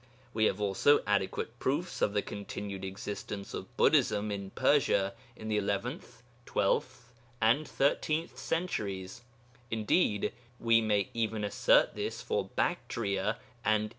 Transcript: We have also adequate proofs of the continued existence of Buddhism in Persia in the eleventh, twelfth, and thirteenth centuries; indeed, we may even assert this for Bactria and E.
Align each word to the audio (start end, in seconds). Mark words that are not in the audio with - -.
We 0.33 0.45
have 0.45 0.59
also 0.59 1.03
adequate 1.05 1.59
proofs 1.59 2.01
of 2.01 2.13
the 2.15 2.23
continued 2.23 2.83
existence 2.83 3.53
of 3.53 3.77
Buddhism 3.77 4.31
in 4.31 4.49
Persia 4.49 5.13
in 5.35 5.47
the 5.47 5.57
eleventh, 5.57 6.23
twelfth, 6.47 7.13
and 7.39 7.67
thirteenth 7.67 8.35
centuries; 8.39 9.21
indeed, 9.69 10.33
we 10.59 10.81
may 10.81 11.11
even 11.13 11.43
assert 11.43 11.93
this 11.93 12.19
for 12.19 12.45
Bactria 12.47 13.37
and 13.63 13.85
E. 13.85 13.89